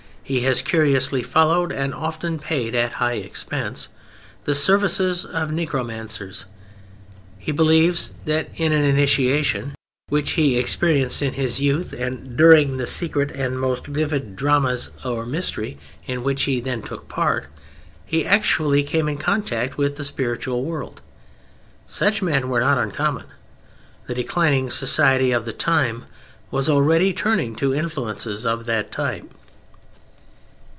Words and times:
He 0.23 0.41
has 0.43 0.61
curiously 0.61 1.23
followed, 1.23 1.73
and 1.73 1.93
often 1.93 2.39
paid 2.39 2.73
at 2.73 2.93
high 2.93 3.15
expense, 3.15 3.89
the 4.45 4.55
services 4.55 5.25
of 5.25 5.51
necromancers; 5.51 6.45
he 7.37 7.51
believes 7.51 8.13
that 8.23 8.47
in 8.55 8.71
an 8.71 8.85
"initiation" 8.85 9.75
which 10.07 10.31
he 10.39 10.57
experienced 10.57 11.21
in 11.21 11.33
his 11.33 11.59
youth, 11.59 11.91
and 11.91 12.37
during 12.37 12.77
the 12.77 12.87
secret 12.87 13.29
and 13.31 13.59
most 13.59 13.87
vivid 13.87 14.37
drama 14.37 14.77
or 15.03 15.25
"mystery" 15.25 15.77
in 16.05 16.23
which 16.23 16.43
he 16.43 16.61
then 16.61 16.81
took 16.81 17.09
part, 17.09 17.47
he 18.05 18.25
actually 18.25 18.83
came 18.85 19.09
in 19.09 19.17
contact 19.17 19.77
with 19.77 19.97
the 19.97 20.05
spiritual 20.05 20.63
world. 20.63 21.01
Such 21.85 22.21
men 22.21 22.47
were 22.47 22.61
not 22.61 22.77
uncommon. 22.77 23.25
The 24.07 24.15
declining 24.15 24.69
society 24.69 25.33
of 25.33 25.43
the 25.43 25.51
time 25.51 26.05
was 26.51 26.69
already 26.69 27.11
turning 27.11 27.53
to 27.57 27.73
influences 27.75 28.45
of 28.45 28.63
that 28.63 28.93
type. 28.93 29.25